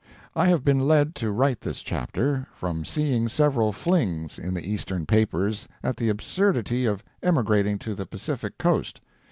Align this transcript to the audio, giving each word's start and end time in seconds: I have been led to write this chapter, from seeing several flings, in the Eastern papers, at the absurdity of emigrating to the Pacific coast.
I 0.35 0.47
have 0.47 0.63
been 0.65 0.79
led 0.79 1.13
to 1.17 1.29
write 1.29 1.61
this 1.61 1.83
chapter, 1.83 2.47
from 2.55 2.83
seeing 2.85 3.27
several 3.29 3.71
flings, 3.71 4.39
in 4.39 4.55
the 4.55 4.67
Eastern 4.67 5.05
papers, 5.05 5.67
at 5.83 5.95
the 5.97 6.09
absurdity 6.09 6.87
of 6.87 7.03
emigrating 7.21 7.77
to 7.77 7.93
the 7.93 8.07
Pacific 8.07 8.57
coast. 8.57 8.99